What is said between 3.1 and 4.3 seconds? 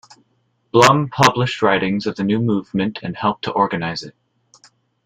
helped to organize it.